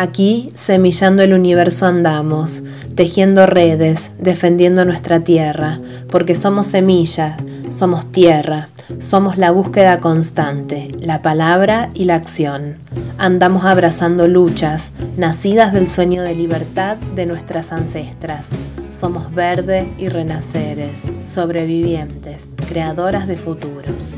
Aquí, 0.00 0.52
semillando 0.54 1.24
el 1.24 1.32
universo 1.32 1.84
andamos, 1.84 2.62
tejiendo 2.94 3.46
redes, 3.46 4.12
defendiendo 4.20 4.84
nuestra 4.84 5.24
tierra, 5.24 5.76
porque 6.08 6.36
somos 6.36 6.68
semilla, 6.68 7.36
somos 7.68 8.06
tierra, 8.12 8.68
somos 9.00 9.38
la 9.38 9.50
búsqueda 9.50 9.98
constante, 9.98 10.94
la 11.00 11.20
palabra 11.20 11.88
y 11.94 12.04
la 12.04 12.14
acción. 12.14 12.76
Andamos 13.18 13.64
abrazando 13.64 14.28
luchas, 14.28 14.92
nacidas 15.16 15.72
del 15.72 15.88
sueño 15.88 16.22
de 16.22 16.36
libertad 16.36 16.96
de 17.16 17.26
nuestras 17.26 17.72
ancestras. 17.72 18.50
Somos 18.92 19.34
verde 19.34 19.88
y 19.98 20.10
renaceres, 20.10 21.08
sobrevivientes, 21.24 22.50
creadoras 22.68 23.26
de 23.26 23.36
futuros. 23.36 24.14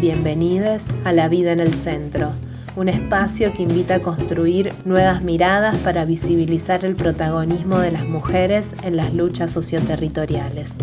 Bienvenidos 0.00 0.86
a 1.04 1.12
La 1.12 1.28
Vida 1.28 1.52
en 1.52 1.60
el 1.60 1.74
Centro 1.74 2.32
un 2.76 2.88
espacio 2.88 3.52
que 3.52 3.62
invita 3.62 3.96
a 3.96 4.00
construir 4.00 4.72
nuevas 4.84 5.22
miradas 5.22 5.76
para 5.78 6.04
visibilizar 6.04 6.84
el 6.84 6.94
protagonismo 6.94 7.78
de 7.78 7.92
las 7.92 8.04
mujeres 8.04 8.74
en 8.82 8.96
las 8.96 9.12
luchas 9.14 9.52
socioterritoriales. 9.52 10.78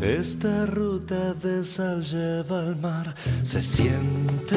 Esta 0.00 0.66
ruta 0.66 1.34
de 1.34 1.64
sal 1.64 2.04
lleva 2.04 2.60
al 2.60 2.76
mar, 2.76 3.14
se 3.42 3.62
siente. 3.62 4.56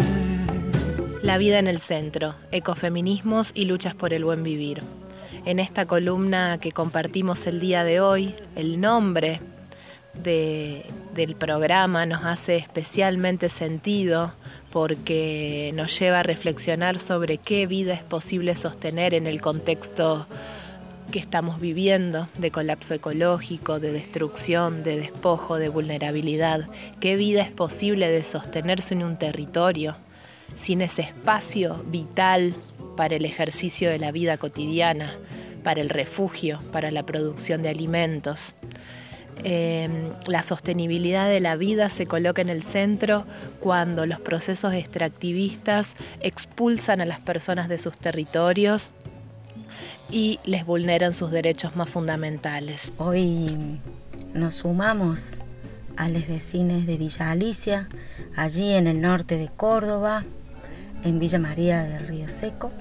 La 1.24 1.38
vida 1.38 1.60
en 1.60 1.68
el 1.68 1.80
centro, 1.80 2.36
ecofeminismos 2.52 3.52
y 3.54 3.66
luchas 3.66 3.96
por 3.96 4.14
el 4.14 4.26
buen 4.26 4.44
vivir. 4.44 4.84
En 5.46 5.60
esta 5.60 5.86
columna 5.86 6.58
que 6.60 6.74
compartimos 6.74 7.48
el 7.48 7.60
día 7.60 7.84
de 7.84 8.02
hoy, 8.02 8.36
el 8.55 8.82
nombre 8.82 9.40
del 10.24 11.36
programa 11.38 12.05
nos 12.05 12.26
hace 12.26 12.58
especialmente 12.58 13.50
sentido 13.50 14.34
porque 14.71 15.71
nos 15.76 15.98
lleva 15.99 16.20
a 16.20 16.23
reflexionar 16.23 16.99
sobre 16.99 17.38
qué 17.38 17.67
vida 17.67 17.93
es 17.93 18.04
posible 18.04 18.55
sostener 18.55 19.13
en 19.13 19.27
el 19.27 19.41
contexto 19.41 20.27
que 21.12 21.20
estamos 21.20 21.59
viviendo 21.59 22.27
de 22.37 22.51
colapso 22.51 22.93
ecológico, 22.93 23.79
de 23.79 23.91
destrucción, 23.91 24.84
de 24.84 24.99
despojo, 24.99 25.57
de 25.57 25.70
vulnerabilidad, 25.70 26.68
qué 26.99 27.15
vida 27.15 27.41
es 27.41 27.51
posible 27.51 28.09
de 28.09 28.24
sostenerse 28.24 28.93
en 28.93 29.04
un 29.04 29.18
territorio 29.18 29.96
sin 30.54 30.81
ese 30.81 31.04
espacio 31.04 31.84
vital 31.87 32.54
para 32.96 33.15
el 33.15 33.26
ejercicio 33.26 33.90
de 33.90 33.99
la 33.99 34.12
vida 34.12 34.37
cotidiana, 34.37 35.13
para 35.63 35.81
el 35.81 35.90
refugio, 35.90 36.62
para 36.71 36.91
la 36.91 37.05
producción 37.05 37.62
de 37.62 37.70
alimentos. 37.70 38.55
Em, 39.43 40.12
la 40.27 40.41
sostenibilidad 40.43 41.30
de 41.30 41.40
la 41.40 41.55
vida 41.55 41.90
se 41.90 42.05
coloca 42.05 42.41
en 42.41 42.49
el 42.49 42.63
centro 42.63 43.26
cuando 43.60 44.05
los 44.05 44.20
procesos 44.20 44.74
extractivistas 44.74 45.96
expulsan 46.21 47.02
a 47.02 47.05
las 47.05 47.20
personas 47.20 47.70
de 47.70 47.77
sus 47.77 47.98
territorios 47.98 48.91
y 50.10 50.40
les 50.46 50.65
vulneran 50.65 51.13
sus 51.13 51.32
derechos 51.32 51.76
más 51.76 51.90
fundamentales. 51.90 52.91
Hoy 52.98 53.80
nos 54.34 54.55
sumamos 54.55 55.41
a 55.98 56.10
los 56.10 56.27
vecinos 56.27 56.85
de 56.85 56.98
Villa 56.98 57.32
Alicia, 57.32 57.90
allí 58.35 58.74
en 58.74 58.88
el 58.88 59.02
norte 59.02 59.38
de 59.38 59.49
Córdoba, 59.49 60.24
en 61.04 61.20
Villa 61.20 61.40
María 61.40 61.84
del 61.84 62.08
Río 62.08 62.30
Seco, 62.30 62.71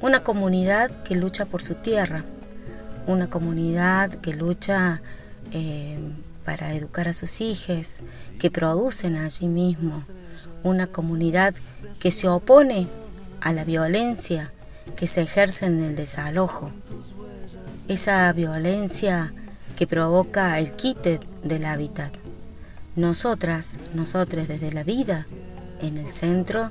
una 0.00 0.22
comunidad 0.22 0.90
que 1.02 1.16
lucha 1.16 1.46
por 1.46 1.62
su 1.62 1.74
tierra 1.74 2.24
una 3.06 3.28
comunidad 3.28 4.10
que 4.10 4.34
lucha 4.34 5.02
eh, 5.52 5.98
para 6.44 6.74
educar 6.74 7.08
a 7.08 7.12
sus 7.12 7.40
hijos, 7.40 7.98
que 8.38 8.50
producen 8.50 9.16
allí 9.16 9.48
mismo, 9.48 10.04
una 10.62 10.86
comunidad 10.86 11.54
que 12.00 12.10
se 12.10 12.28
opone 12.28 12.86
a 13.40 13.52
la 13.52 13.64
violencia 13.64 14.52
que 14.96 15.06
se 15.06 15.22
ejerce 15.22 15.66
en 15.66 15.82
el 15.82 15.96
desalojo, 15.96 16.70
esa 17.88 18.32
violencia 18.32 19.34
que 19.76 19.86
provoca 19.86 20.58
el 20.58 20.72
quite 20.74 21.20
del 21.42 21.64
hábitat. 21.64 22.14
Nosotras, 22.96 23.78
nosotros 23.92 24.46
desde 24.46 24.72
la 24.72 24.84
vida 24.84 25.26
en 25.80 25.98
el 25.98 26.08
centro, 26.08 26.70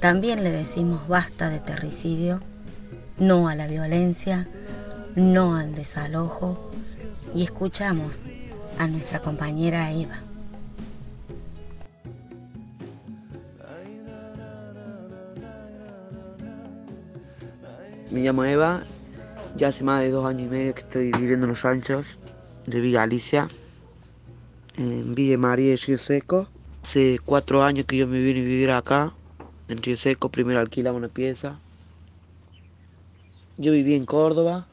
también 0.00 0.42
le 0.42 0.50
decimos 0.50 1.08
basta 1.08 1.48
de 1.48 1.60
terricidio, 1.60 2.40
no 3.18 3.48
a 3.48 3.54
la 3.54 3.66
violencia, 3.66 4.46
no 5.16 5.56
al 5.56 5.74
desalojo 5.74 6.70
y 7.34 7.44
escuchamos 7.44 8.24
a 8.78 8.86
nuestra 8.86 9.20
compañera 9.20 9.92
Eva. 9.92 10.22
Me 18.10 18.20
llamo 18.20 18.44
Eva, 18.44 18.82
ya 19.56 19.68
hace 19.68 19.84
más 19.84 20.00
de 20.02 20.10
dos 20.10 20.26
años 20.26 20.42
y 20.42 20.50
medio 20.50 20.74
que 20.74 20.82
estoy 20.82 21.12
viviendo 21.12 21.46
en 21.46 21.50
los 21.50 21.62
ranchos 21.62 22.06
de 22.66 22.80
Villa 22.80 23.02
Alicia, 23.02 23.48
en 24.76 25.14
Villa 25.14 25.38
María 25.38 25.70
de 25.70 25.76
Río 25.76 25.98
Seco. 25.98 26.48
Hace 26.82 27.18
cuatro 27.24 27.64
años 27.64 27.86
que 27.86 27.96
yo 27.96 28.06
me 28.06 28.18
vine 28.18 28.40
a 28.40 28.44
vivir 28.44 28.70
acá, 28.70 29.14
en 29.68 29.82
Río 29.82 29.96
Seco, 29.96 30.28
primero 30.28 30.60
alquilaba 30.60 30.96
una 30.96 31.08
pieza. 31.08 31.58
Yo 33.56 33.72
viví 33.72 33.94
en 33.94 34.04
Córdoba, 34.04 34.66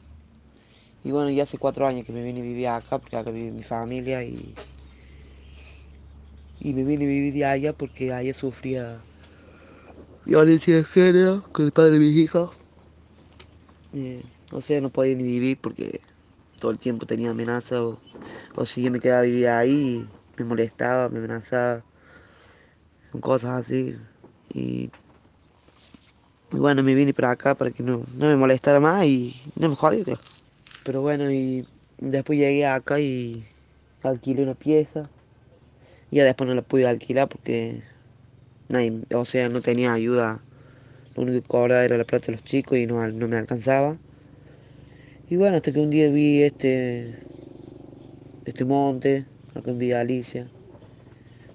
y 1.02 1.10
bueno, 1.10 1.30
ya 1.30 1.44
hace 1.44 1.58
cuatro 1.58 1.86
años 1.86 2.04
que 2.04 2.12
me 2.12 2.22
vine 2.22 2.40
a 2.40 2.44
vivir 2.44 2.68
acá, 2.68 2.98
porque 2.98 3.16
acá 3.16 3.30
vive 3.30 3.50
mi 3.50 3.62
familia 3.62 4.22
y, 4.22 4.54
y 6.60 6.72
me 6.72 6.84
vine 6.84 7.04
a 7.04 7.08
vivir 7.08 7.32
de 7.32 7.44
allá 7.44 7.72
porque 7.72 8.12
allá 8.12 8.34
sufría 8.34 9.02
violencia 10.24 10.76
de 10.76 10.84
género 10.84 11.44
con 11.52 11.64
el 11.64 11.72
padre 11.72 11.92
de 11.92 11.98
mis 12.00 12.16
hijos. 12.16 12.50
Eh, 13.92 14.22
o 14.52 14.60
sea, 14.60 14.80
no 14.80 14.90
podía 14.90 15.16
ni 15.16 15.24
vivir 15.24 15.58
porque 15.60 16.00
todo 16.58 16.70
el 16.70 16.78
tiempo 16.78 17.06
tenía 17.06 17.30
amenazas 17.30 17.80
o, 18.54 18.66
si 18.66 18.82
yo 18.82 18.90
me 18.90 19.00
quedaba 19.00 19.20
a 19.20 19.24
vivir 19.24 19.48
ahí, 19.48 20.06
me 20.36 20.44
molestaba, 20.44 21.08
me 21.08 21.18
amenazaba 21.18 21.82
cosas 23.20 23.66
así. 23.66 23.96
Y, 24.52 24.90
bueno, 26.50 26.82
me 26.82 26.94
vine 26.94 27.14
para 27.14 27.30
acá 27.30 27.54
para 27.54 27.70
que 27.70 27.82
no, 27.82 28.04
no 28.14 28.26
me 28.26 28.36
molestara 28.36 28.78
más 28.78 29.04
y 29.04 29.34
no 29.56 29.70
me 29.70 29.76
jodiera. 29.76 30.20
Pero 30.84 31.02
bueno, 31.02 31.30
y 31.30 31.66
después 31.98 32.38
llegué 32.38 32.66
acá 32.66 33.00
y 33.00 33.44
alquilé 34.02 34.42
una 34.42 34.54
pieza. 34.54 35.08
Y 36.10 36.16
ya 36.16 36.24
después 36.24 36.48
no 36.48 36.54
la 36.54 36.62
pude 36.62 36.86
alquilar 36.86 37.28
porque 37.28 37.82
nadie, 38.68 39.00
o 39.14 39.24
sea, 39.24 39.48
no 39.48 39.60
tenía 39.60 39.92
ayuda. 39.92 40.40
Lo 41.14 41.22
único 41.22 41.42
que 41.42 41.48
cobraba 41.48 41.84
era 41.84 41.98
la 41.98 42.04
plata 42.04 42.26
de 42.26 42.32
los 42.32 42.44
chicos 42.44 42.78
y 42.78 42.86
no, 42.86 43.06
no 43.08 43.28
me 43.28 43.36
alcanzaba. 43.36 43.96
Y 45.28 45.36
bueno, 45.36 45.56
hasta 45.56 45.72
que 45.72 45.80
un 45.80 45.90
día 45.90 46.08
vi 46.08 46.42
este, 46.42 47.14
este 48.44 48.64
monte, 48.64 49.26
acá 49.54 49.70
en 49.70 49.78
Villa 49.78 50.00
Alicia. 50.00 50.48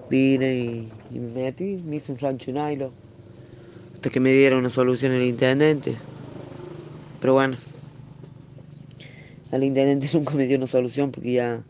Vine 0.10 0.56
y, 0.56 0.92
me 1.12 1.44
metí, 1.44 1.82
me 1.84 1.98
hice 1.98 2.12
un 2.12 2.20
rancho 2.20 2.52
Hasta 3.94 4.10
que 4.10 4.20
me 4.20 4.32
dieron 4.32 4.60
una 4.60 4.70
solución 4.70 5.12
el 5.14 5.24
intendente. 5.24 5.98
Pero 7.20 7.34
bueno, 7.34 7.58
al 9.56 9.64
intendente 9.64 10.10
nunca 10.14 10.34
me 10.34 10.46
dio 10.46 10.58
una 10.58 10.68
solución 10.68 11.12
porque 11.12 11.34
ya 11.34 11.64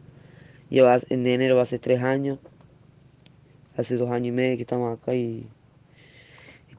lleva 0.69 0.99
en 1.09 1.25
enero 1.27 1.63
ser 1.65 1.79
tres 1.79 2.01
años. 2.01 2.39
Hace 3.77 3.95
dos 3.95 4.09
años 4.09 4.29
y 4.29 4.31
medio 4.31 4.55
que 4.55 4.63
estamos 4.63 4.97
acá 4.97 5.13
y, 5.13 5.47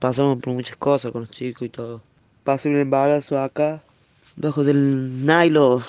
pasamos 0.01 0.43
por 0.43 0.53
muchas 0.53 0.77
cosas 0.77 1.13
con 1.13 1.23
los 1.23 1.31
chicos 1.31 1.63
y 1.63 1.71
todo. 1.71 2.03
Pasé 2.43 2.69
un 2.69 2.77
embarazo 2.77 3.39
acá, 3.39 3.83
bajo 4.35 4.65
del 4.65 5.25
nylon. 5.25 5.83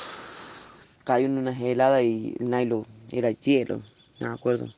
Cayó 1.03 1.25
en 1.25 1.37
una 1.37 1.57
helada 1.57 2.03
y 2.03 2.35
el 2.39 2.49
nylon 2.49 2.85
era 3.11 3.31
hielo, 3.31 3.81
me 4.19 4.27
acuerdo. 4.27 4.73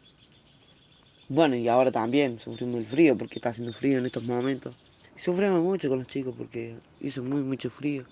Bueno, 1.28 1.56
y 1.56 1.68
ahora 1.68 1.92
también 1.92 2.40
sufrimos 2.40 2.80
el 2.80 2.86
frío 2.86 3.18
porque 3.18 3.40
está 3.40 3.50
haciendo 3.50 3.74
frío 3.74 3.98
en 3.98 4.06
estos 4.06 4.24
momentos. 4.24 4.76
Sufrimos 5.18 5.62
mucho 5.62 5.90
con 5.90 6.00
los 6.00 6.08
chicos 6.08 6.34
porque 6.38 6.76
hizo 7.02 7.24
muy, 7.24 7.42
mucho 7.42 7.70
frío. 7.70 8.06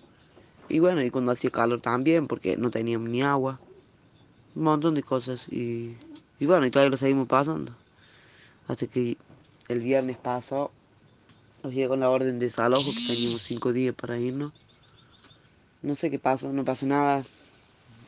Y 0.70 0.80
bueno, 0.80 1.02
y 1.02 1.10
cuando 1.10 1.32
hacía 1.32 1.50
calor 1.50 1.82
también, 1.82 2.28
porque 2.28 2.58
no 2.58 2.70
teníamos 2.72 3.10
ni 3.10 3.22
agua. 3.22 3.60
Un 4.56 4.64
montón 4.64 4.96
de 4.96 5.04
cosas. 5.04 5.48
Y, 5.50 5.96
y 6.40 6.46
bueno, 6.46 6.66
y 6.66 6.72
todavía 6.72 6.92
lo 6.92 6.98
seguimos 6.98 7.28
pasando. 7.28 7.74
Hasta 8.68 8.88
que 8.88 9.18
el 9.70 9.80
viernes 9.80 10.18
pasó, 10.18 10.72
nos 11.64 11.74
llegó 11.74 11.96
la 11.96 12.10
orden 12.10 12.40
de 12.40 12.48
desalojo, 12.48 12.84
que 12.84 13.14
teníamos 13.14 13.42
cinco 13.42 13.72
días 13.72 13.96
para 13.96 14.18
irnos. 14.18 14.52
No 15.82 15.96
sé 15.96 16.10
qué 16.10 16.20
pasó, 16.20 16.52
no 16.52 16.66
pasó 16.66 16.86
nada. 16.86 17.24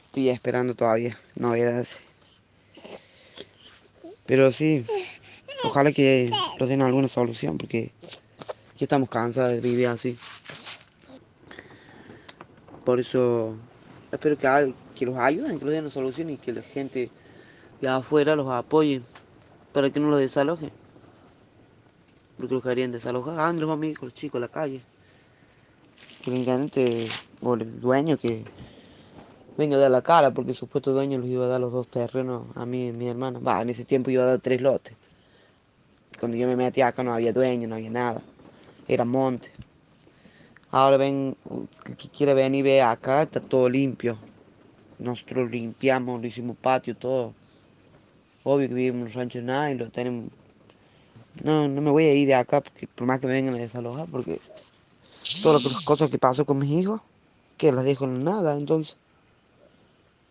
Estoy 0.08 0.30
esperando 0.30 0.74
todavía 0.74 1.18
novedades. 1.36 2.00
Pero 4.26 4.52
sí, 4.52 4.86
ojalá 5.64 5.92
que 5.92 6.32
nos 6.60 6.68
den 6.68 6.82
alguna 6.82 7.08
solución, 7.08 7.58
porque 7.58 7.92
ya 8.78 8.86
estamos 8.86 9.10
cansados 9.10 9.54
de 9.54 9.62
vivir 9.62 9.88
así. 9.88 10.18
Por 12.90 13.00
eso 13.00 13.56
espero 14.12 14.36
que, 14.96 15.06
los 15.06 15.16
ayuden, 15.16 15.60
que 15.60 15.66
los 15.66 15.72
den 15.72 15.92
solución 15.92 16.32
y 16.32 16.38
que 16.38 16.52
la 16.52 16.64
gente 16.64 17.12
de 17.80 17.88
afuera 17.88 18.36
los 18.36 18.50
apoye 18.50 19.04
para 19.72 19.92
que 19.92 20.00
no 20.00 20.10
los 20.10 20.20
desalojen. 20.20 20.72
porque 22.36 22.56
los 22.56 22.64
querían 22.64 22.92
desalojar. 22.92 23.40
Ando 23.40 23.68
los 23.68 23.74
amigos, 23.76 24.02
los 24.02 24.14
chicos 24.16 24.40
a 24.40 24.42
la 24.42 24.48
calle. 24.48 24.82
Que 26.24 26.32
el 26.32 27.12
o 27.42 27.54
el 27.54 27.80
dueño 27.80 28.18
que 28.18 28.44
venga 29.56 29.76
a 29.76 29.80
dar 29.82 29.92
la 29.92 30.02
cara, 30.02 30.32
porque 30.32 30.56
supuesto 30.56 30.92
dueño 30.92 31.20
los 31.20 31.28
iba 31.28 31.46
a 31.46 31.48
dar 31.48 31.62
los 31.62 31.72
dos 31.72 31.90
terrenos 31.90 32.48
a 32.56 32.66
mí 32.66 32.88
y 32.88 32.90
a 32.90 32.94
mi 32.94 33.08
hermana. 33.08 33.38
Va, 33.38 33.62
en 33.62 33.70
ese 33.70 33.86
tiempo 33.86 34.10
iba 34.10 34.24
a 34.24 34.26
dar 34.26 34.40
tres 34.40 34.62
lotes. 34.62 34.96
Cuando 36.20 36.36
yo 36.38 36.48
me 36.48 36.56
metí 36.56 36.82
acá 36.82 37.04
no 37.04 37.14
había 37.14 37.34
dueño, 37.34 37.68
no 37.68 37.76
había 37.76 37.92
nada. 37.92 38.24
Era 38.88 39.06
monte. 39.06 39.52
Ahora 40.72 40.98
ven, 40.98 41.36
el 41.86 41.96
que 41.96 42.10
quiere 42.10 42.34
venir 42.34 42.64
ve 42.64 42.82
acá, 42.82 43.24
está 43.24 43.40
todo 43.40 43.68
limpio. 43.68 44.18
Nosotros 45.00 45.50
limpiamos, 45.50 46.22
lo 46.22 46.28
hicimos 46.28 46.58
patio, 46.58 46.96
todo. 46.96 47.34
Obvio 48.44 48.68
que 48.68 48.76
vivimos 48.76 49.02
en 49.02 49.08
un 49.08 49.14
rancho 49.14 49.42
nada 49.42 49.72
y 49.72 49.78
lo 49.78 49.90
tenemos. 49.90 50.30
No, 51.44 51.68
no 51.68 51.82
me 51.82 51.90
voy 51.90 52.06
a 52.06 52.14
ir 52.14 52.28
de 52.28 52.36
acá 52.36 52.62
porque 52.62 52.86
por 52.88 53.08
más 53.08 53.20
que 53.20 53.28
me 53.28 53.34
vengan 53.34 53.56
a 53.56 53.58
desalojar, 53.58 54.08
porque 54.10 54.42
todas 55.42 55.64
las 55.64 55.86
cosas 55.86 56.10
que 56.10 56.18
pasó 56.18 56.46
con 56.46 56.60
mis 56.60 56.72
hijos, 56.72 57.02
que 57.58 57.72
las 57.72 57.84
dejo 57.84 58.06
en 58.06 58.24
nada, 58.24 58.56
entonces. 58.56 58.96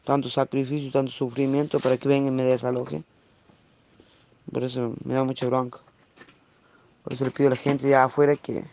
Tanto 0.04 0.30
sacrificio, 0.30 0.90
tanto 0.90 1.12
sufrimiento 1.12 1.80
para 1.80 1.98
que 1.98 2.08
vengan 2.08 2.32
y 2.32 2.36
me 2.36 2.44
desalojen. 2.44 3.04
Por 4.50 4.64
eso 4.64 4.94
me 5.04 5.14
da 5.14 5.24
mucha 5.24 5.46
bronca. 5.46 5.80
Por 7.02 7.12
eso 7.12 7.24
le 7.24 7.30
pido 7.30 7.48
a 7.48 7.50
la 7.50 7.56
gente 7.56 7.86
de 7.86 7.94
afuera 7.94 8.34
que, 8.36 8.64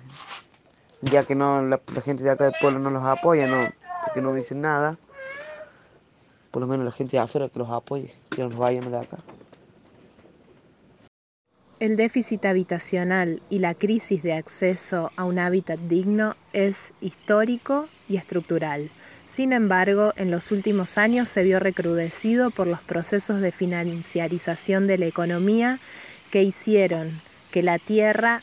ya 1.02 1.26
que 1.26 1.36
no 1.36 1.62
la, 1.62 1.80
gente 2.04 2.24
de 2.24 2.32
acá 2.32 2.46
del 2.46 2.54
pueblo 2.60 2.80
no 2.80 2.90
los 2.90 3.04
apoya, 3.04 3.48
no, 3.48 3.70
porque 4.04 4.22
no 4.22 4.34
dicen 4.34 4.62
nada, 4.62 4.98
por 6.52 6.62
lo 6.62 6.68
menos 6.68 6.86
la 6.86 6.92
gente 6.92 7.18
de 7.18 7.24
afuera 7.24 7.50
que 7.50 7.60
los 7.60 7.70
apoye, 7.70 8.14
que 8.30 8.42
no 8.42 8.50
nos 8.50 8.58
vayan 8.58 8.90
de 8.90 8.98
acá. 8.98 9.18
El 11.78 11.98
déficit 11.98 12.46
habitacional 12.46 13.42
y 13.50 13.60
la 13.60 13.74
crisis 13.74 14.24
de 14.24 14.34
acceso 14.34 15.12
a 15.18 15.26
un 15.26 15.40
hábitat 15.40 15.78
digno 15.78 16.36
es 16.54 16.94
histórico 17.02 17.88
y 18.08 18.16
estructural. 18.16 18.90
Sin 19.26 19.52
embargo, 19.52 20.14
en 20.16 20.32
los 20.32 20.52
últimos 20.52 20.98
años 20.98 21.28
se 21.28 21.44
vio 21.44 21.60
recrudecido 21.60 22.50
por 22.50 22.68
los 22.68 22.80
procesos 22.80 23.42
de 23.42 23.52
financiarización 23.52 24.88
de 24.88 25.00
la 25.00 25.08
economía 25.08 25.80
que 26.32 26.44
hicieron 26.44 27.10
que 27.52 27.62
la 27.62 27.78
tierra 27.78 28.42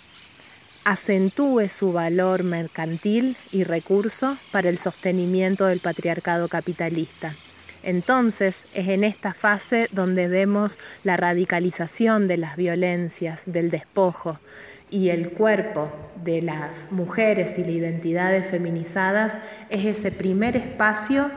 acentúe 0.84 1.68
su 1.68 1.92
valor 1.92 2.42
mercantil 2.42 3.36
y 3.50 3.64
recurso 3.64 4.36
para 4.50 4.68
el 4.68 4.78
sostenimiento 4.78 5.66
del 5.66 5.80
patriarcado 5.80 6.48
capitalista. 6.48 7.34
Entonces 7.82 8.66
es 8.74 8.88
en 8.88 9.04
esta 9.04 9.34
fase 9.34 9.88
donde 9.92 10.28
vemos 10.28 10.78
la 11.02 11.16
radicalización 11.16 12.28
de 12.28 12.36
las 12.36 12.56
violencias, 12.56 13.42
del 13.46 13.70
despojo, 13.70 14.38
y 14.90 15.08
el 15.08 15.30
cuerpo 15.30 15.90
de 16.22 16.42
las 16.42 16.92
mujeres 16.92 17.58
y 17.58 17.62
las 17.62 17.70
identidades 17.70 18.46
feminizadas 18.46 19.38
es 19.70 19.86
ese 19.86 20.12
primer 20.12 20.54
espacio 20.56 21.30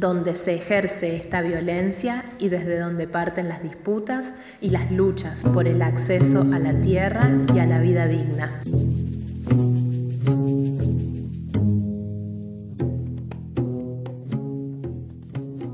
donde 0.00 0.34
se 0.34 0.54
ejerce 0.54 1.16
esta 1.16 1.42
violencia 1.42 2.24
y 2.38 2.48
desde 2.48 2.78
donde 2.78 3.06
parten 3.06 3.48
las 3.48 3.62
disputas 3.62 4.32
y 4.60 4.70
las 4.70 4.90
luchas 4.90 5.44
por 5.44 5.68
el 5.68 5.82
acceso 5.82 6.40
a 6.40 6.58
la 6.58 6.72
tierra 6.80 7.30
y 7.54 7.58
a 7.58 7.66
la 7.66 7.78
vida 7.78 8.06
digna. 8.06 8.62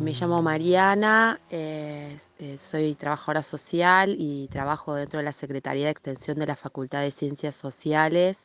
Me 0.00 0.12
llamo 0.12 0.42
Mariana, 0.42 1.38
eh, 1.50 2.16
soy 2.60 2.96
trabajadora 2.96 3.44
social 3.44 4.16
y 4.18 4.48
trabajo 4.48 4.96
dentro 4.96 5.18
de 5.18 5.24
la 5.24 5.32
Secretaría 5.32 5.84
de 5.84 5.90
Extensión 5.92 6.40
de 6.40 6.46
la 6.46 6.56
Facultad 6.56 7.02
de 7.02 7.12
Ciencias 7.12 7.54
Sociales 7.54 8.40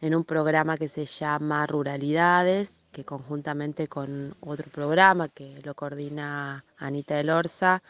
en 0.00 0.14
un 0.14 0.22
programa 0.22 0.76
que 0.76 0.86
se 0.86 1.06
llama 1.06 1.66
Ruralidades, 1.66 2.83
que 2.94 3.04
conjuntamente 3.04 3.88
con 3.88 4.34
otro 4.40 4.70
programa 4.70 5.28
que 5.28 5.60
lo 5.64 5.74
coordina 5.74 6.64
Anita 6.78 7.18
Elorza, 7.20 7.82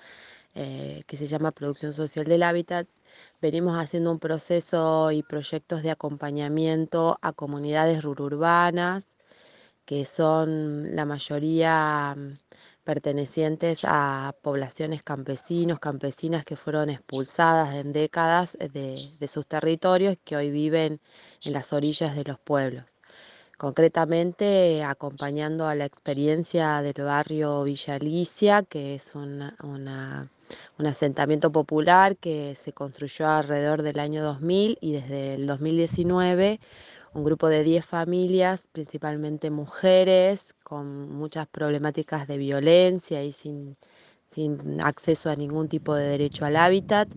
eh, 0.54 1.02
que 1.06 1.16
se 1.16 1.26
llama 1.26 1.52
Producción 1.52 1.92
Social 1.92 2.24
del 2.26 2.42
Hábitat, 2.42 2.86
venimos 3.42 3.78
haciendo 3.78 4.10
un 4.12 4.18
proceso 4.18 5.12
y 5.12 5.22
proyectos 5.22 5.82
de 5.82 5.90
acompañamiento 5.90 7.18
a 7.22 7.32
comunidades 7.32 8.02
rururbanas, 8.02 9.06
que 9.84 10.06
son 10.06 10.96
la 10.96 11.04
mayoría 11.04 12.16
pertenecientes 12.84 13.80
a 13.84 14.34
poblaciones 14.42 15.02
campesinos, 15.02 15.80
campesinas 15.80 16.44
que 16.44 16.56
fueron 16.56 16.90
expulsadas 16.90 17.74
en 17.74 17.92
décadas 17.92 18.56
de, 18.58 19.28
sus 19.28 19.46
territorios 19.46 20.16
que 20.24 20.36
hoy 20.36 20.50
viven 20.50 21.00
en 21.44 21.52
las 21.52 21.72
orillas 21.72 22.16
de 22.16 22.24
los 22.24 22.38
pueblos. 22.38 22.94
Concretamente, 23.64 24.84
acompañando 24.84 25.66
a 25.66 25.75
la 25.75 25.87
experiencia 25.87 26.82
del 26.82 27.02
barrio 27.02 27.62
Villa 27.64 27.94
Alicia, 27.94 28.62
que 28.62 28.94
es 28.94 29.14
un 29.14 29.40
asentamiento 30.87 31.50
popular 31.50 32.19
que 32.19 32.56
se 32.56 32.75
construyó 32.75 33.26
alrededor 33.26 33.81
del 33.81 34.00
año 34.00 34.22
2000 34.22 34.76
y 34.82 34.93
desde 34.93 35.37
el 35.37 35.46
2019 35.46 36.61
un 37.14 37.25
grupo 37.25 37.49
de 37.49 37.62
10 37.64 37.87
familias, 37.87 38.64
principalmente 38.70 39.50
mujeres, 39.50 40.55
con 40.62 41.11
muchas 41.12 41.46
problemáticas 41.46 42.28
de 42.28 42.37
violencia 42.37 43.22
y 43.22 43.32
sin, 43.32 43.78
acceso 44.81 45.31
a 45.31 45.36
ningún 45.36 45.69
tipo 45.69 45.94
de 45.94 46.08
derecho 46.08 46.44
al 46.44 46.56
hábitat, 46.56 47.08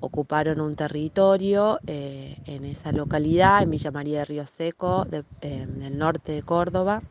ocuparon 0.00 0.60
un 0.60 0.74
territorio 0.76 1.78
eh, 1.86 2.36
en 2.46 2.64
esa 2.64 2.92
localidad, 2.92 3.62
en 3.62 3.70
Villa 3.70 3.90
María 3.90 4.20
de 4.20 4.24
Río 4.24 4.46
Seco, 4.46 5.06
en 5.42 5.82
el 5.82 5.98
norte 5.98 6.32
de 6.32 6.42
Córdoba. 6.42 7.02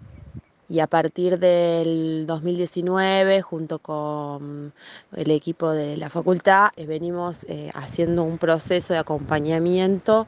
Y 0.67 0.81
a 0.81 0.87
partir 0.87 1.39
del 1.39 2.25
2019, 2.27 3.41
junto 3.41 3.79
con 3.79 4.71
el 5.15 5.31
equipo 5.31 5.71
de 5.71 5.97
la 5.97 6.11
facultad, 6.11 6.69
eh, 6.75 6.85
venimos 6.85 7.43
eh, 7.45 7.71
haciendo 7.73 8.23
un 8.23 8.37
proceso 8.37 8.93
de 8.93 8.99
acompañamiento 8.99 10.27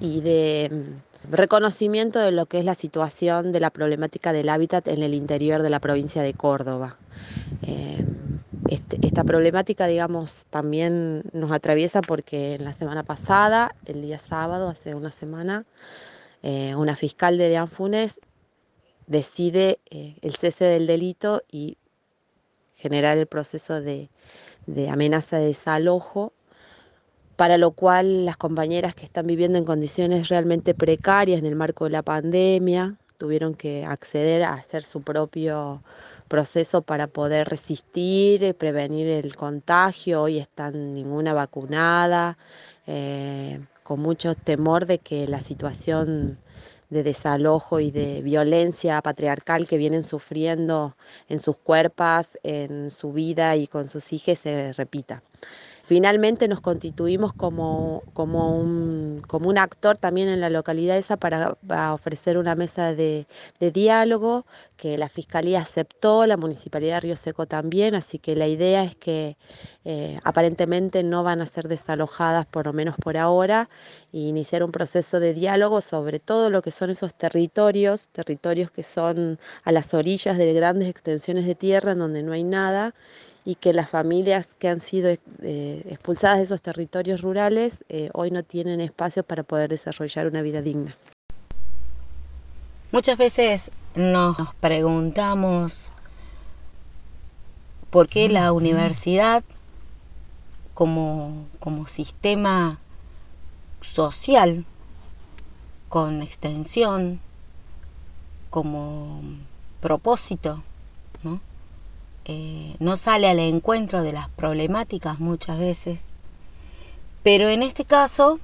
y 0.00 0.22
de 0.22 0.94
reconocimiento 1.30 2.20
de 2.20 2.32
lo 2.32 2.46
que 2.46 2.58
es 2.58 2.64
la 2.64 2.74
situación 2.74 3.52
de 3.52 3.60
la 3.60 3.70
problemática 3.70 4.32
del 4.32 4.48
hábitat 4.48 4.88
en 4.88 5.02
el 5.02 5.12
interior 5.12 5.62
de 5.62 5.70
la 5.70 5.78
provincia 5.78 6.22
de 6.22 6.32
Córdoba. 6.32 6.96
Este, 8.72 8.96
esta 9.02 9.22
problemática, 9.22 9.86
digamos, 9.86 10.46
también 10.48 11.24
nos 11.34 11.52
atraviesa 11.52 12.00
porque 12.00 12.54
en 12.54 12.64
la 12.64 12.72
semana 12.72 13.02
pasada, 13.02 13.74
el 13.84 14.00
día 14.00 14.16
sábado, 14.16 14.70
hace 14.70 14.94
una 14.94 15.10
semana, 15.10 15.66
eh, 16.42 16.74
una 16.74 16.96
fiscal 16.96 17.36
de 17.36 17.50
Deanfunes 17.50 18.18
decide 19.06 19.78
eh, 19.90 20.16
el 20.22 20.36
cese 20.36 20.64
del 20.64 20.86
delito 20.86 21.42
y 21.52 21.76
generar 22.74 23.18
el 23.18 23.26
proceso 23.26 23.82
de, 23.82 24.08
de 24.66 24.88
amenaza 24.88 25.36
de 25.36 25.48
desalojo 25.48 26.32
para 27.36 27.58
lo 27.58 27.72
cual 27.72 28.24
las 28.24 28.38
compañeras 28.38 28.94
que 28.94 29.04
están 29.04 29.26
viviendo 29.26 29.58
en 29.58 29.66
condiciones 29.66 30.30
realmente 30.30 30.72
precarias 30.72 31.38
en 31.38 31.44
el 31.44 31.56
marco 31.56 31.84
de 31.84 31.90
la 31.90 32.02
pandemia 32.02 32.96
tuvieron 33.18 33.54
que 33.54 33.84
acceder 33.84 34.42
a 34.44 34.54
hacer 34.54 34.82
su 34.82 35.02
propio 35.02 35.82
proceso 36.32 36.80
para 36.80 37.08
poder 37.08 37.46
resistir, 37.46 38.42
y 38.42 38.54
prevenir 38.54 39.06
el 39.06 39.36
contagio. 39.36 40.22
Hoy 40.22 40.38
están 40.38 40.94
ninguna 40.94 41.34
vacunada, 41.34 42.38
eh, 42.86 43.60
con 43.82 44.00
mucho 44.00 44.34
temor 44.34 44.86
de 44.86 44.98
que 44.98 45.26
la 45.28 45.42
situación 45.42 46.38
de 46.88 47.02
desalojo 47.02 47.80
y 47.80 47.90
de 47.90 48.22
violencia 48.22 49.02
patriarcal 49.02 49.68
que 49.68 49.76
vienen 49.76 50.02
sufriendo 50.02 50.96
en 51.28 51.38
sus 51.38 51.58
cuerpos, 51.58 52.26
en 52.42 52.90
su 52.90 53.12
vida 53.12 53.54
y 53.56 53.66
con 53.66 53.86
sus 53.90 54.10
hijos 54.14 54.38
se 54.38 54.72
repita. 54.72 55.22
Finalmente 55.84 56.46
nos 56.46 56.60
constituimos 56.60 57.32
como, 57.34 58.04
como, 58.12 58.56
un, 58.56 59.20
como 59.26 59.48
un 59.48 59.58
actor 59.58 59.98
también 59.98 60.28
en 60.28 60.40
la 60.40 60.48
localidad 60.48 60.96
esa 60.96 61.16
para, 61.16 61.56
ofrecer 61.92 62.38
una 62.38 62.54
mesa 62.54 62.94
de, 62.94 63.26
diálogo 63.58 64.46
que 64.76 64.96
la 64.96 65.08
Fiscalía 65.08 65.60
aceptó, 65.60 66.24
la 66.26 66.36
Municipalidad 66.36 66.96
de 66.96 67.00
Río 67.00 67.16
Seco 67.16 67.46
también, 67.46 67.96
así 67.96 68.20
que 68.20 68.36
la 68.36 68.46
idea 68.46 68.84
es 68.84 68.94
que 68.94 69.36
eh, 69.84 70.20
aparentemente 70.22 71.02
no 71.02 71.24
van 71.24 71.40
a 71.40 71.46
ser 71.46 71.66
desalojadas 71.66 72.46
por 72.46 72.66
lo 72.66 72.72
menos 72.72 72.96
por 72.96 73.16
ahora 73.16 73.68
e 74.12 74.18
iniciar 74.18 74.62
un 74.62 74.70
proceso 74.70 75.18
de 75.18 75.34
diálogo 75.34 75.80
sobre 75.80 76.20
todo 76.20 76.48
lo 76.48 76.62
que 76.62 76.70
son 76.70 76.90
esos 76.90 77.12
territorios, 77.14 78.08
territorios 78.08 78.70
que 78.70 78.84
son 78.84 79.40
a 79.64 79.72
las 79.72 79.94
orillas 79.94 80.38
de 80.38 80.52
grandes 80.52 80.88
extensiones 80.88 81.44
de 81.44 81.56
tierra 81.56 81.92
en 81.92 81.98
donde 81.98 82.22
no 82.22 82.32
hay 82.32 82.44
nada 82.44 82.94
y 83.44 83.56
que 83.56 83.72
las 83.72 83.90
familias 83.90 84.48
que 84.58 84.68
han 84.68 84.80
sido 84.80 85.10
eh, 85.10 85.82
expulsadas 85.88 86.38
de 86.38 86.44
esos 86.44 86.62
territorios 86.62 87.22
rurales 87.22 87.84
eh, 87.88 88.10
hoy 88.14 88.30
no 88.30 88.42
tienen 88.42 88.80
espacio 88.80 89.24
para 89.24 89.42
poder 89.42 89.68
desarrollar 89.68 90.26
una 90.26 90.42
vida 90.42 90.62
digna. 90.62 90.96
Muchas 92.92 93.18
veces 93.18 93.70
nos 93.94 94.54
preguntamos 94.60 95.90
por 97.90 98.08
qué 98.08 98.28
la 98.28 98.52
universidad 98.52 99.42
como, 100.74 101.46
como 101.58 101.86
sistema 101.86 102.78
social 103.80 104.64
con 105.88 106.22
extensión 106.22 107.20
como 108.50 109.22
propósito. 109.80 110.62
Eh, 112.24 112.76
no 112.78 112.96
sale 112.96 113.28
al 113.28 113.40
encuentro 113.40 114.02
de 114.02 114.12
las 114.12 114.28
problemáticas 114.28 115.18
muchas 115.18 115.58
veces, 115.58 116.06
pero 117.22 117.48
en 117.48 117.62
este 117.62 117.84
caso, 117.84 118.38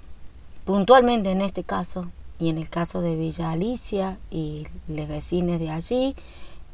puntualmente 0.65 1.31
en 1.31 1.43
este 1.43 1.65
caso, 1.65 2.11
y 2.41 2.49
en 2.49 2.59
el 2.59 2.71
caso 2.71 3.01
de 3.01 3.17
Villa 3.17 3.51
Alicia 3.51 4.19
y 4.31 4.67
los 4.87 5.09
vecinos 5.09 5.59
de 5.59 5.71
allí, 5.71 6.15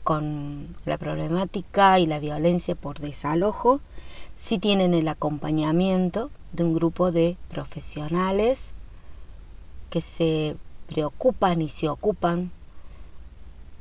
con 0.02 0.76
la 0.84 0.98
problemática 0.98 1.98
y 1.98 2.06
la 2.06 2.18
violencia 2.20 2.74
por 2.74 2.98
desalojo, 2.98 3.80
sí 4.34 4.58
tienen 4.58 4.92
el 4.92 5.08
acompañamiento 5.08 6.30
de 6.52 6.64
un 6.64 6.74
grupo 6.74 7.10
de 7.10 7.36
profesionales 7.48 8.72
que 9.88 10.02
se 10.02 10.56
preocupan 10.86 11.62
y 11.62 11.68
se 11.68 11.88
ocupan 11.88 12.52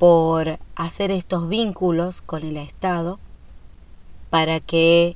por 0.03 0.59
hacer 0.75 1.11
estos 1.11 1.47
vínculos 1.47 2.21
con 2.21 2.43
el 2.43 2.57
Estado 2.57 3.19
para 4.29 4.59
que 4.59 5.15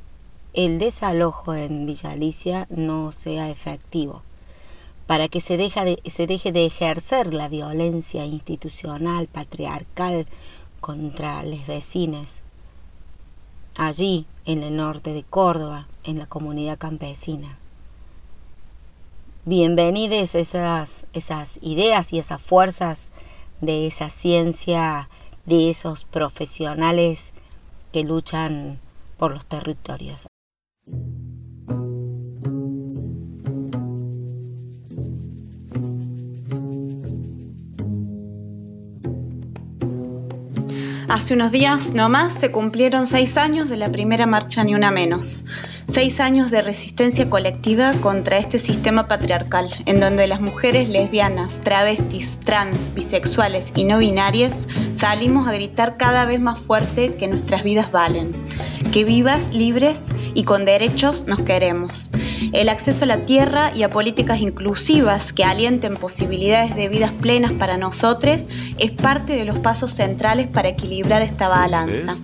el 0.53 0.79
desalojo 0.79 1.53
en 1.55 1.85
Villa 1.85 2.11
Alicia 2.11 2.67
no 2.69 3.11
sea 3.11 3.49
efectivo, 3.49 4.21
para 5.05 5.27
que 5.27 5.41
se, 5.41 5.57
se 6.05 6.27
deje 6.27 6.53
de 6.53 6.65
ejercer 6.65 7.33
la 7.33 7.49
violencia 7.49 8.25
institucional, 8.25 9.27
patriarcal, 9.27 10.25
contra 10.79 11.43
los 11.43 11.67
vecinos, 11.67 12.39
allí 13.75 14.25
en 14.45 14.63
el 14.63 14.77
norte 14.77 15.11
de 15.11 15.23
Córdoba, 15.23 15.89
en 16.05 16.17
la 16.17 16.27
comunidad 16.27 16.77
campesina. 16.77 17.59
Bienvenidas 19.43 20.33
esas, 20.33 21.07
esas 21.11 21.59
ideas 21.61 22.13
y 22.13 22.19
esas 22.19 22.41
fuerzas 22.41 23.11
de 23.61 23.87
esa 23.87 24.09
ciencia, 24.09 25.09
de 25.45 25.69
esos 25.69 26.05
profesionales 26.05 27.33
que 27.91 28.03
luchan 28.03 28.79
por 29.17 29.31
los 29.31 29.45
territorios. 29.45 30.27
Hace 41.09 41.35
unos 41.35 41.53
días 41.53 41.93
nomás 41.93 42.33
se 42.33 42.51
cumplieron 42.51 43.07
seis 43.07 43.37
años 43.37 43.69
de 43.69 43.77
la 43.77 43.89
primera 43.89 44.25
marcha 44.25 44.65
Ni 44.65 44.75
Una 44.75 44.91
Menos. 44.91 45.45
Seis 45.87 46.19
años 46.19 46.51
de 46.51 46.61
resistencia 46.61 47.29
colectiva 47.29 47.93
contra 48.01 48.39
este 48.39 48.59
sistema 48.59 49.07
patriarcal, 49.07 49.69
en 49.85 50.01
donde 50.01 50.27
las 50.27 50.41
mujeres 50.41 50.89
lesbianas, 50.89 51.61
travestis, 51.61 52.41
trans, 52.41 52.93
bisexuales 52.93 53.71
y 53.73 53.85
no 53.85 53.99
binarias 53.99 54.67
salimos 54.95 55.47
a 55.47 55.53
gritar 55.53 55.95
cada 55.95 56.25
vez 56.25 56.41
más 56.41 56.59
fuerte 56.59 57.15
que 57.15 57.29
nuestras 57.29 57.63
vidas 57.63 57.93
valen, 57.93 58.33
que 58.91 59.05
vivas, 59.05 59.53
libres 59.53 60.09
y 60.33 60.43
con 60.43 60.65
derechos 60.65 61.25
nos 61.25 61.39
queremos 61.39 62.09
el 62.53 62.69
acceso 62.69 63.03
a 63.03 63.07
la 63.07 63.25
tierra 63.25 63.71
y 63.73 63.83
a 63.83 63.89
políticas 63.89 64.39
inclusivas 64.39 65.33
que 65.33 65.43
alienten 65.43 65.95
posibilidades 65.95 66.75
de 66.75 66.87
vidas 66.87 67.11
plenas 67.11 67.51
para 67.53 67.77
nosotros 67.77 68.41
es 68.77 68.91
parte 68.91 69.33
de 69.33 69.45
los 69.45 69.59
pasos 69.59 69.91
centrales 69.91 70.47
para 70.47 70.69
equilibrar 70.69 71.21
esta 71.21 71.47
balanza. 71.47 72.15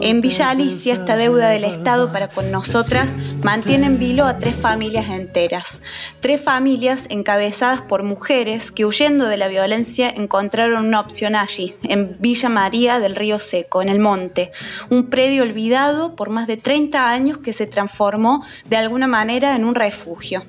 En 0.00 0.20
Villa 0.20 0.50
Alicia, 0.50 0.94
esta 0.94 1.16
deuda 1.16 1.48
del 1.48 1.64
Estado 1.64 2.12
para 2.12 2.28
con 2.28 2.50
nosotras 2.50 3.08
mantiene 3.42 3.86
en 3.86 3.98
vilo 3.98 4.24
a 4.24 4.38
tres 4.38 4.54
familias 4.54 5.08
enteras. 5.08 5.80
Tres 6.20 6.40
familias 6.40 7.06
encabezadas 7.08 7.82
por 7.82 8.02
mujeres 8.02 8.70
que 8.70 8.84
huyendo 8.84 9.26
de 9.26 9.36
la 9.36 9.48
violencia 9.48 10.08
encontraron 10.08 10.84
una 10.84 11.00
opción 11.00 11.34
allí, 11.34 11.74
en 11.84 12.16
Villa 12.20 12.48
María 12.48 12.98
del 12.98 13.16
Río 13.16 13.38
Seco, 13.38 13.82
en 13.82 13.88
el 13.88 14.00
monte, 14.00 14.50
un 14.90 15.08
predio 15.08 15.42
olvidado 15.42 16.16
por 16.16 16.30
más 16.30 16.46
de 16.46 16.56
30 16.56 17.10
años 17.10 17.38
que 17.38 17.52
se 17.52 17.66
transformó 17.66 18.44
de 18.68 18.76
alguna 18.76 19.06
manera 19.06 19.55
en 19.56 19.64
un 19.64 19.74
refugio. 19.74 20.44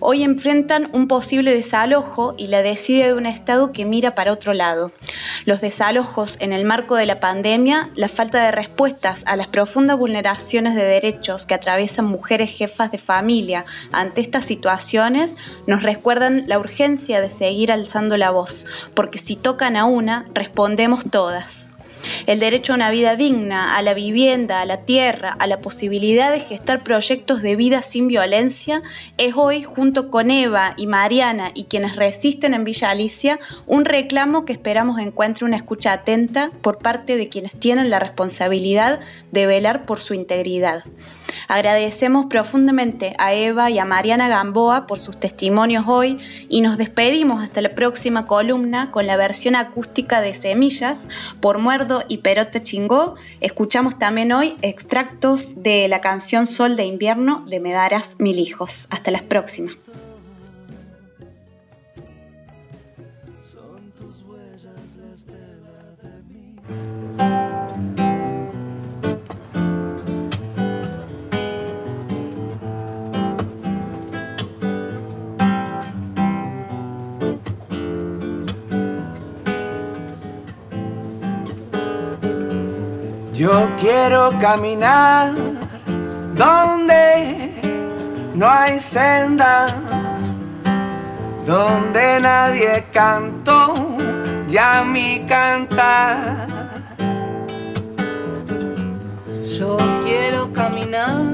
Hoy 0.00 0.22
enfrentan 0.22 0.88
un 0.92 1.08
posible 1.08 1.54
desalojo 1.54 2.34
y 2.38 2.46
la 2.48 2.62
decide 2.62 3.08
de 3.08 3.14
un 3.14 3.26
Estado 3.26 3.72
que 3.72 3.84
mira 3.84 4.14
para 4.14 4.32
otro 4.32 4.52
lado. 4.52 4.92
Los 5.44 5.60
desalojos 5.60 6.36
en 6.40 6.52
el 6.52 6.64
marco 6.64 6.94
de 6.94 7.06
la 7.06 7.20
pandemia, 7.20 7.90
la 7.94 8.08
falta 8.08 8.44
de 8.44 8.52
respuestas 8.52 9.22
a 9.26 9.36
las 9.36 9.48
profundas 9.48 9.98
vulneraciones 9.98 10.74
de 10.74 10.84
derechos 10.84 11.46
que 11.46 11.54
atraviesan 11.54 12.04
mujeres 12.04 12.50
jefas 12.50 12.92
de 12.92 12.98
familia 12.98 13.64
ante 13.90 14.20
estas 14.20 14.44
situaciones, 14.44 15.36
nos 15.66 15.82
recuerdan 15.82 16.44
la 16.46 16.58
urgencia 16.58 17.20
de 17.20 17.30
seguir 17.30 17.72
alzando 17.72 18.16
la 18.16 18.30
voz, 18.30 18.66
porque 18.94 19.18
si 19.18 19.36
tocan 19.36 19.76
a 19.76 19.84
una, 19.84 20.26
respondemos 20.34 21.04
todas. 21.10 21.71
El 22.26 22.40
derecho 22.40 22.72
a 22.72 22.76
una 22.76 22.90
vida 22.90 23.16
digna, 23.16 23.76
a 23.76 23.82
la 23.82 23.94
vivienda, 23.94 24.60
a 24.60 24.64
la 24.64 24.78
tierra, 24.78 25.36
a 25.38 25.46
la 25.46 25.60
posibilidad 25.60 26.30
de 26.30 26.40
gestar 26.40 26.82
proyectos 26.82 27.42
de 27.42 27.56
vida 27.56 27.82
sin 27.82 28.08
violencia, 28.08 28.82
es 29.18 29.34
hoy, 29.36 29.62
junto 29.62 30.10
con 30.10 30.30
Eva 30.30 30.74
y 30.76 30.86
Mariana 30.86 31.50
y 31.54 31.64
quienes 31.64 31.96
resisten 31.96 32.54
en 32.54 32.64
Villa 32.64 32.90
Alicia, 32.90 33.38
un 33.66 33.84
reclamo 33.84 34.44
que 34.44 34.52
esperamos 34.52 35.00
encuentre 35.00 35.44
una 35.44 35.56
escucha 35.56 35.92
atenta 35.92 36.50
por 36.62 36.78
parte 36.78 37.16
de 37.16 37.28
quienes 37.28 37.58
tienen 37.58 37.90
la 37.90 37.98
responsabilidad 37.98 39.00
de 39.30 39.46
velar 39.46 39.86
por 39.86 40.00
su 40.00 40.14
integridad. 40.14 40.84
Agradecemos 41.48 42.26
profundamente 42.26 43.14
a 43.18 43.34
Eva 43.34 43.70
y 43.70 43.78
a 43.78 43.84
Mariana 43.84 44.28
Gamboa 44.28 44.86
por 44.86 44.98
sus 45.00 45.18
testimonios 45.18 45.84
hoy 45.86 46.18
y 46.48 46.60
nos 46.60 46.78
despedimos 46.78 47.42
hasta 47.42 47.60
la 47.60 47.74
próxima 47.74 48.26
columna 48.26 48.90
con 48.90 49.06
la 49.06 49.16
versión 49.16 49.56
acústica 49.56 50.20
de 50.20 50.34
Semillas 50.34 51.06
por 51.40 51.58
Muerdo 51.58 52.04
y 52.08 52.18
Perote 52.18 52.62
Chingó. 52.62 53.16
Escuchamos 53.40 53.98
también 53.98 54.32
hoy 54.32 54.56
extractos 54.62 55.62
de 55.62 55.88
la 55.88 56.00
canción 56.00 56.46
Sol 56.46 56.76
de 56.76 56.84
Invierno 56.84 57.44
de 57.46 57.60
Me 57.60 57.72
darás 57.72 58.16
mil 58.18 58.38
hijos. 58.38 58.86
Hasta 58.90 59.10
las 59.10 59.22
próximas. 59.22 59.76
Yo 83.42 83.68
quiero 83.80 84.30
caminar 84.38 85.34
donde 86.36 87.50
no 88.34 88.48
hay 88.48 88.78
senda, 88.78 89.66
donde 91.44 92.20
nadie 92.20 92.84
cantó 92.92 93.74
ya 94.46 94.84
mi 94.84 95.26
cantar. 95.26 96.46
Yo 99.58 99.76
quiero 100.04 100.52
caminar 100.52 101.24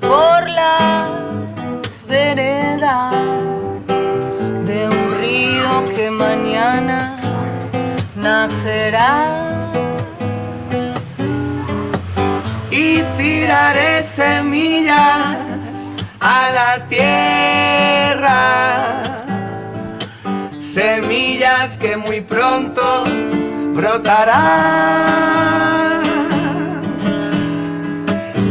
por 0.00 0.48
las 0.48 2.06
veredas 2.06 3.12
de 4.68 4.86
un 4.86 5.18
río 5.20 5.84
que 5.96 6.12
mañana 6.12 7.20
nacerá. 8.14 9.48
Tiraré 13.16 14.02
semillas 14.02 15.58
a 16.20 16.50
la 16.50 16.86
tierra. 16.86 18.28
Semillas 20.60 21.78
que 21.78 21.96
muy 21.96 22.20
pronto 22.20 23.04
brotarán. 23.74 24.88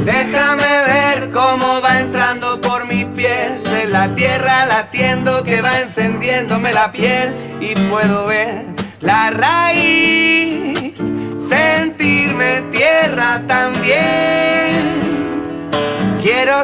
Déjame 0.06 0.84
ver 0.88 1.32
cómo 1.32 1.82
va 1.82 2.00
entrando 2.00 2.62
por 2.62 2.88
mis 2.88 3.06
pies 3.08 3.66
en 3.66 3.92
la 3.92 4.16
tierra 4.16 4.66
latiendo 4.66 5.44
que 5.44 5.62
va 5.62 5.80
encendiéndome 5.82 6.74
la 6.74 6.92
piel 6.92 7.36
y 7.60 7.76
puedo 7.90 8.26
ver 8.26 8.66
la 9.02 9.30
raíz 9.32 10.87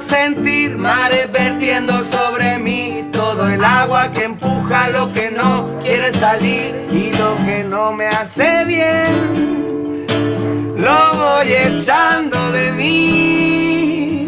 Sentir 0.02 0.78
mares 0.78 1.32
vertiendo 1.32 2.04
sobre 2.04 2.58
mí 2.58 3.08
todo 3.12 3.48
el 3.48 3.64
agua 3.64 4.12
que 4.12 4.24
empuja 4.24 4.90
lo 4.90 5.14
que 5.14 5.32
no 5.32 5.80
quiere 5.82 6.12
salir 6.14 6.88
y 6.92 7.12
lo 7.18 7.36
que 7.38 7.64
no 7.64 7.94
me 7.94 8.08
hace 8.08 8.66
bien. 8.66 10.06
Lo 10.78 11.14
voy 11.14 11.54
echando 11.54 12.52
de 12.52 12.72
mí 12.72 14.28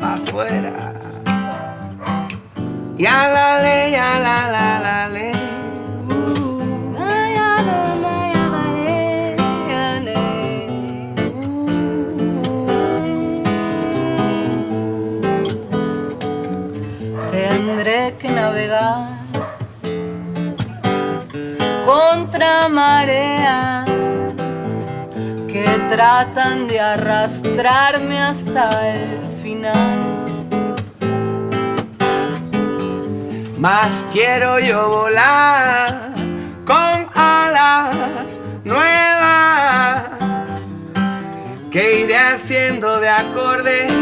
afuera. 0.00 0.92
Ya 2.96 3.28
la 3.28 3.62
le, 3.62 3.90
ya 3.90 4.18
la 4.20 4.50
la 4.50 4.80
la 4.80 5.08
le. 5.08 5.37
Que 18.16 18.30
navegar 18.30 19.18
contra 21.84 22.68
mareas 22.68 23.86
que 25.46 25.66
tratan 25.90 26.66
de 26.68 26.80
arrastrarme 26.80 28.18
hasta 28.18 28.94
el 28.94 29.18
final. 29.42 30.24
Más 33.58 34.04
quiero 34.10 34.58
yo 34.58 34.88
volar 34.88 36.10
con 36.64 37.08
alas 37.14 38.40
nuevas 38.64 40.04
que 41.70 42.00
iré 42.00 42.16
haciendo 42.16 43.00
de 43.00 43.10
acordes 43.10 43.92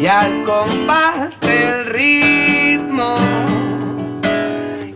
y 0.00 0.06
al 0.06 0.44
compás 0.44 1.40
del 1.40 1.86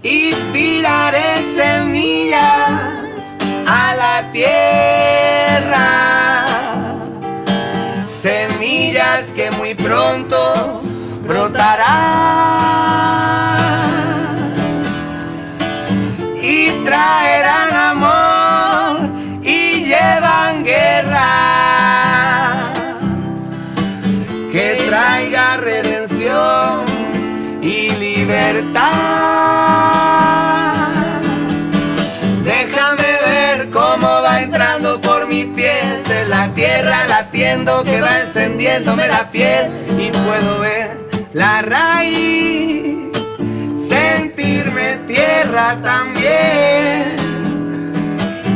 y 0.03 0.33
tiraré 0.53 1.43
semillas 1.55 3.21
a 3.67 3.95
la 3.95 4.33
tierra. 4.33 5.87
Semillas 8.09 9.33
que 9.33 9.51
muy 9.53 9.75
pronto 9.75 10.83
brotarán 11.27 11.86
libertad. 28.53 28.93
Déjame 32.45 33.11
ver 33.27 33.71
cómo 33.71 34.07
va 34.07 34.43
entrando 34.43 35.01
por 35.01 35.27
mis 35.27 35.47
pies 35.47 36.05
la 36.29 36.53
tierra 36.55 37.07
latiendo 37.07 37.83
que 37.85 38.01
va 38.01 38.21
encendiéndome 38.21 39.09
la 39.09 39.31
piel 39.31 39.73
y 39.99 40.11
puedo 40.11 40.61
ver 40.61 40.97
la 41.33 41.63
raíz, 41.63 43.11
sentirme 43.89 44.99
tierra 45.07 45.79
también. 45.83 47.17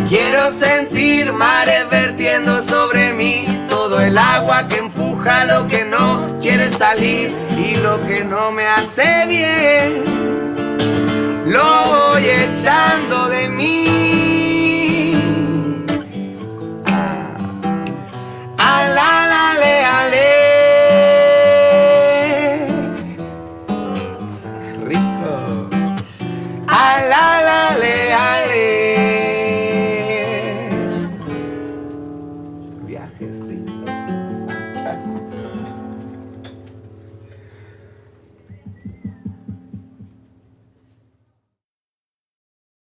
Quiero 0.09 0.50
sentir 0.50 1.32
mares 1.32 1.88
vertiendo 1.88 2.62
sobre 2.62 3.12
mí 3.14 3.50
todo 3.90 4.02
el 4.02 4.16
agua 4.18 4.68
que 4.68 4.76
empuja 4.76 5.44
lo 5.47 5.66
que 5.66 5.85
no 5.85 6.38
quiere 6.40 6.70
salir 6.70 7.35
y 7.59 7.75
lo 7.75 7.99
que 7.99 8.23
no 8.23 8.52
me 8.52 8.64
hace 8.64 9.26
bien. 9.26 10.04
Lo 11.47 11.64
voy 11.87 12.25
echando 12.25 13.10